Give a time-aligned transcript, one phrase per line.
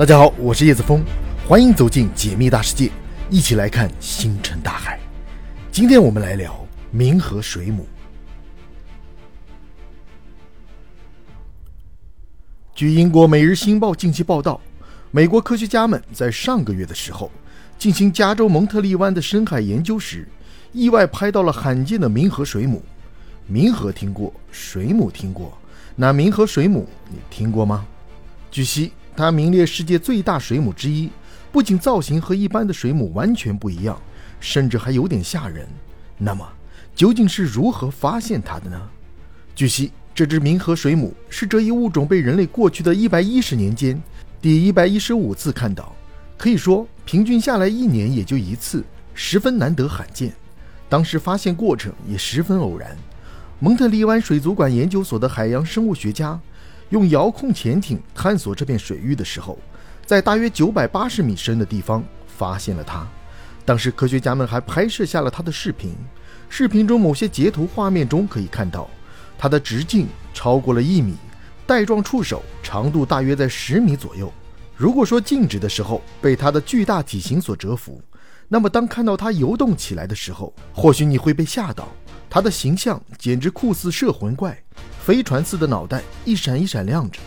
[0.00, 1.04] 大家好，我是叶子峰，
[1.46, 2.90] 欢迎走进解密大世界，
[3.28, 4.98] 一起来看星辰大海。
[5.70, 7.86] 今天我们来聊冥河水母。
[12.74, 14.58] 据英国《每日星报》近期报道，
[15.10, 17.30] 美国科学家们在上个月的时候
[17.78, 20.26] 进行加州蒙特利湾的深海研究时，
[20.72, 22.82] 意外拍到了罕见的冥河水母。
[23.52, 25.52] 冥河听过，水母听过，
[25.94, 27.86] 那冥河水母你听过吗？
[28.50, 31.10] 据悉，它名列世界最大水母之一，
[31.52, 34.00] 不仅造型和一般的水母完全不一样，
[34.40, 35.68] 甚至还有点吓人。
[36.16, 36.46] 那么，
[36.94, 38.80] 究竟是如何发现它的呢？
[39.54, 39.90] 据悉。
[40.12, 43.98] 这只冥河水母是这一物种被人类过去的一百一十年间
[44.42, 45.94] 第一百一十五次看到，
[46.36, 50.30] 可以说平均下来一年也就一次，十分难得罕见。
[50.90, 52.94] 当时发现过程也十分偶然。
[53.60, 56.38] 蒙特利湾水族馆研究所的海洋生物学家
[56.90, 59.58] 用遥控潜艇探索这片水域的时候，
[60.04, 63.06] 在大约九百八十米深的地方发现了它。
[63.64, 65.94] 当时科学家们还拍摄下了它的视频，
[66.48, 68.88] 视频中某些截图画面中可以看到。
[69.38, 71.14] 它的直径超过了一米，
[71.66, 74.30] 带状触手长度大约在十米左右。
[74.76, 78.02] 如果说静止的时候被它的巨大体型所折服，
[78.48, 81.88] 那么当看到它游动起来的时候，或许你会被吓到。
[82.28, 84.60] 它的形象简直酷似摄魂怪，
[85.10, 87.18] 飞船似的脑袋一闪一闪亮着，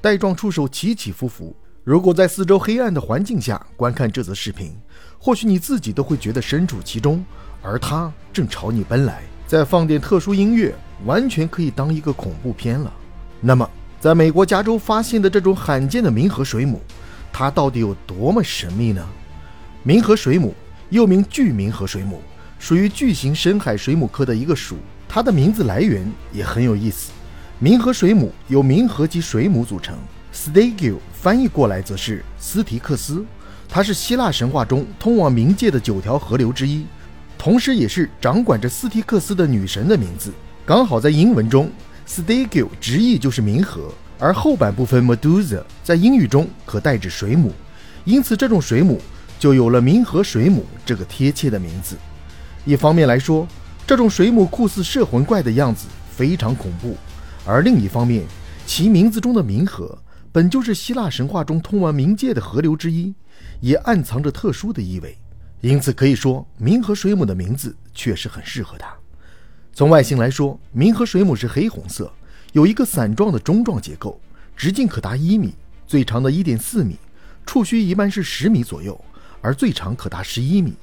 [0.00, 1.52] 带状触手起起伏伏。
[1.82, 4.72] 如果在四周黑暗的环境下观看这则视频，
[5.18, 7.24] 或许你自己都会觉得身处其中，
[7.60, 9.24] 而它正朝你奔来。
[9.44, 10.72] 再放点特殊音乐。
[11.04, 12.92] 完全可以当一个恐怖片了。
[13.40, 13.68] 那么，
[13.98, 16.80] 在美国加州发现的这种罕见的冥河水母，
[17.32, 19.04] 它到底有多么神秘呢？
[19.84, 20.54] 冥河水母
[20.90, 22.22] 又名巨冥河水母，
[22.60, 24.76] 属于巨型深海水母科的一个属。
[25.08, 27.10] 它的名字来源也很有意思。
[27.62, 29.96] 冥河水母由冥河及水母组成
[30.34, 33.24] ，Stygia 翻译过来则是斯提克斯，
[33.68, 36.84] 它是希腊神话中通往冥界的九条河流之一，
[37.38, 40.32] 同时也是掌管着斯提克斯的女神的名字。
[40.66, 41.70] 刚好在英文中
[42.04, 47.52] ，Stygia 直译就是冥河，而后半部分 Medusa 在英语中可代指水母，
[48.04, 49.00] 因此这种水母
[49.38, 51.96] 就有了冥河水母这个贴切的名字。
[52.64, 53.46] 一方面来说，
[53.86, 56.96] 这种水母酷似摄魂怪的样子非常恐怖；
[57.44, 58.24] 而另一方面，
[58.66, 59.98] 其名字中的冥河
[60.30, 63.12] 本就是希腊神话中通往冥界的河流之一，
[63.60, 65.18] 也暗藏着特殊的意味。
[65.60, 68.92] 因此可以说，冥河水母的名字确实很适合它。
[69.72, 72.12] 从外形来说，冥河水母是黑红色，
[72.52, 74.20] 有一个伞状的中状结构，
[74.56, 75.54] 直径可达一米，
[75.86, 76.96] 最长的一点四米，
[77.44, 78.98] 触须一般是十米左右，
[79.40, 80.74] 而最长可达十一米，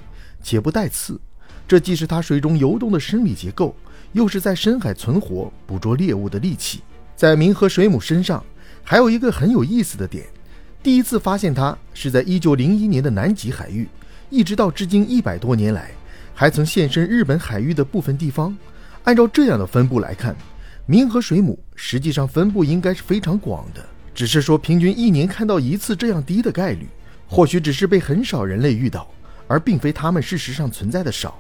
[0.44, 1.20] 且不带刺。
[1.68, 3.76] 这既是它水中游动的生理结构，
[4.14, 6.82] 又是在深海存活、捕捉猎物的利器。
[7.16, 8.44] 在冥河水母身上
[8.84, 10.26] 还有一个很有意思的点：
[10.82, 13.88] 第一次发现它是在一九零一年的南极海域，
[14.30, 15.92] 一直到至今一百多年来，
[16.34, 18.58] 还曾现身日本海域的部分地方。
[19.04, 20.36] 按照这样的分布来看，
[20.88, 26.88] 冥河水母实际上分布应该是非常广的，只是说平均一年看到一次这样低的概率，
[27.28, 29.10] 或许只是被很少人类遇到，
[29.48, 31.38] 而并非它们事实上存在的少。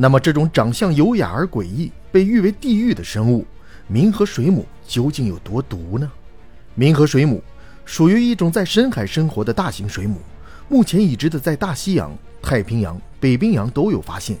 [0.00, 3.44] 那么，这种长相优雅而诡异、被誉为地狱的生物——
[3.92, 6.08] 冥河水母，究竟有多毒呢？
[6.78, 7.42] 冥河水母
[7.84, 10.20] 属于一种在深海生活的大型水母，
[10.68, 14.38] 目前已知的在大西洋、太平洋、北冰洋都有发现。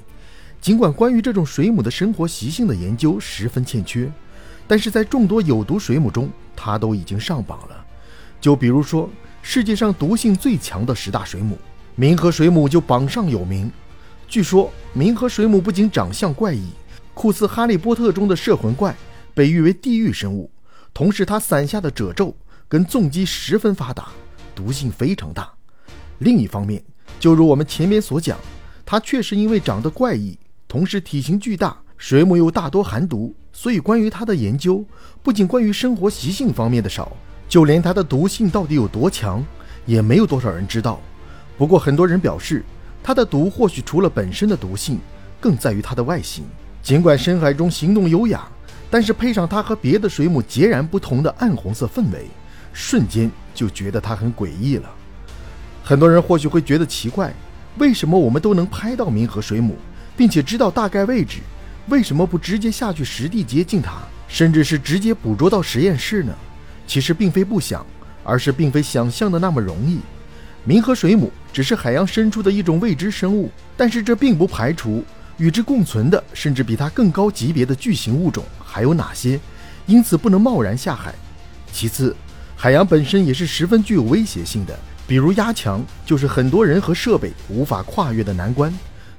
[0.60, 4.08] 尽管关于这种水母的生活习性的研究十分欠缺，
[4.68, 7.84] 但是在众多有毒水母中，它都已经上榜了。
[8.40, 9.10] 就比如说
[9.42, 11.58] 世界上毒性最强的十大水母，
[11.98, 13.68] 冥河水母就榜上有名。
[14.28, 16.68] 据说冥河水母不仅长相怪异，
[17.14, 18.94] 酷似《哈利波特》中的摄魂怪，
[19.32, 20.50] 被誉为地狱生物，
[20.92, 22.36] 同时它伞下的褶皱
[22.68, 24.10] 跟纵肌十分发达，
[24.54, 25.50] 毒性非常大。
[26.18, 26.82] 另一方面，
[27.18, 28.38] 就如我们前面所讲，
[28.84, 30.38] 它确实因为长得怪异。
[30.68, 34.84] 同时，体型巨大，水母又大多含毒，所以关于它的研究，
[35.22, 37.16] 不仅关于生活习性方面的少，
[37.48, 39.42] 就连它的毒性到底有多强，
[39.86, 41.00] 也没有多少人知道。
[41.56, 42.62] 不过，很多人表示，
[43.08, 45.00] 它的毒或许除了本身的毒性，
[45.40, 46.44] 更在于它的外形。
[46.82, 48.46] 尽管深海中行动优雅，
[48.90, 52.26] 但是配上它和别的水母截然不同的暗红色氛围，
[52.74, 54.90] 瞬间就觉得它很诡异了。
[55.82, 57.32] 很多人或许会觉得奇怪，
[57.78, 59.76] 为什么我们都能拍到冥河水母？
[60.14, 61.38] 并且知道大概位置，
[61.86, 66.34] 为什么不直接下去实地接近它，甚至是直接捕捉到实验室呢？
[66.86, 67.86] 其实并非不想，
[68.22, 69.98] 而是并非想象的那么容易。
[70.68, 75.02] 冥河水母只是海洋深处的一种未知生物，但是这并不排除
[75.38, 79.40] 与之共存的，甚至比它更高级别的巨型物种还有哪些，
[79.86, 81.14] 因此不能贸然下海。
[81.72, 82.14] 其次，
[82.54, 88.70] 海洋本身也是十分具有威胁性的，比如压强，就是很多人和设备无法跨越的难关；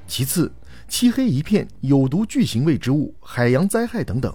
[0.08, 0.52] 其次，
[0.88, 4.32] 漆黑一片、有毒巨型未知物、海洋灾害等等，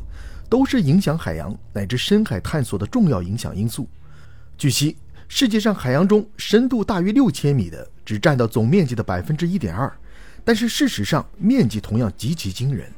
[0.48, 3.88] 都是影响海洋乃至深海探索的重要影响因素。
[4.58, 4.96] 据悉，
[5.36, 9.92] 世界上海洋中深度大约六千米的只占到总面积的百分之一点二，
[10.44, 12.88] 但是事实上面积同样极其惊人。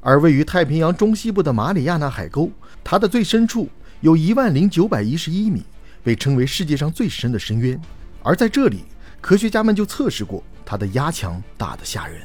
[0.00, 2.48] 而位于太平洋中西部的马里亚纳海沟，
[2.84, 3.68] 它的最深处
[4.02, 5.64] 有一万零九百一十一米，
[6.04, 7.76] 被称为世界上最深的深渊。
[8.22, 8.84] 而在这里，
[9.20, 12.22] 科学家们就测试过它的压强大得吓人。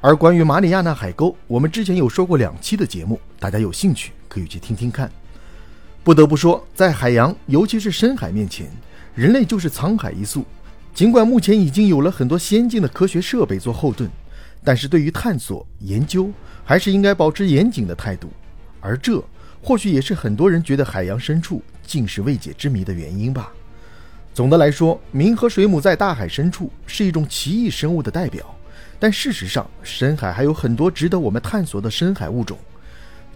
[0.00, 5.10] 而关于马里亚纳海沟，我们之前有说过两期的节目，大家有兴趣可以去听听看。
[6.04, 8.70] 不得不说，在海洋，尤其是深海面前，
[9.14, 10.44] 人类就是沧海一粟。
[10.92, 14.10] 尽管目前已经有了很多先进的科学设备做后盾，
[14.64, 16.30] 但是对于探索研究，
[16.64, 18.28] 还是应该保持严谨的态度。
[18.80, 19.22] 而这
[19.62, 23.52] 或许也是很多人觉得海洋深处尽是未解之谜的原因吧。
[24.32, 28.44] 总的来说，冥河水母在大海深处是一种奇异生物的代表，
[28.98, 32.56] 但事实上，深海还有很多值得我们探索的深海物种。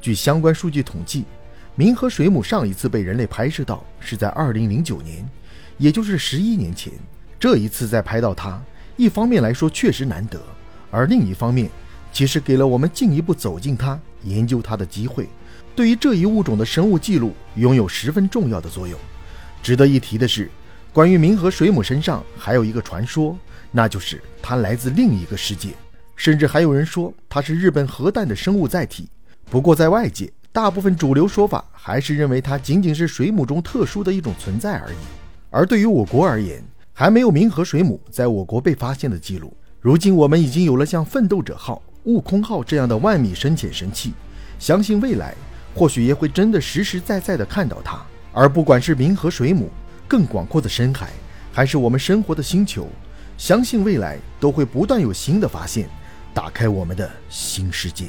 [0.00, 1.24] 据相关数据统计，
[1.76, 5.28] 冥河水母上一次被人类拍摄到是在2009年，
[5.78, 6.92] 也就是十一年前。
[7.38, 8.60] 这一次再拍到它，
[8.96, 10.40] 一方面来说确实难得，
[10.90, 11.70] 而另一方面，
[12.12, 15.28] 其实给了我们进一步走近它、研究它的机会，
[15.76, 18.98] 对于这一物种的生物记录拥有十分重要的作用。
[19.62, 20.50] 值得一提的是。
[20.92, 23.36] 关于冥河水母身上还有一个传说，
[23.72, 25.70] 那就是它来自另一个世界，
[26.14, 29.08] 甚至还有人说它是日本核弹的生物载体。
[29.50, 35.23] 不过在外界，大部分主流说法还是认为它仅仅是水母中特殊的一种存在而已。
[35.56, 36.60] 而对于我国而言，
[36.92, 39.56] 还没有冥河水母在我国被发现的记录。
[39.80, 44.12] 如今我们已经有了像奋斗者号、悟空号这样的万米深潜神器，
[44.58, 45.32] 相信未来
[45.72, 48.02] 或许也会真的实实在在的看到它。
[48.32, 49.70] 而不管是冥河水母，
[50.08, 51.10] 更广阔的深海，
[51.52, 52.88] 还是我们生活的星球，
[53.38, 55.88] 相信未来都会不断有新的发现，
[56.34, 58.06] 打开我们的新世界。